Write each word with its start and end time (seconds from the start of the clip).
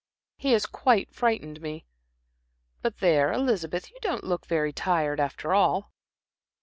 He 0.35 0.53
has 0.53 0.65
quite 0.65 1.13
frightened 1.13 1.61
me. 1.61 1.85
But 2.81 2.97
there, 3.01 3.31
Elizabeth, 3.31 3.91
you 3.91 3.99
don't 4.01 4.23
look 4.23 4.45
so 4.45 4.49
very 4.49 4.73
tired, 4.73 5.19
after 5.19 5.53
all." 5.53 5.91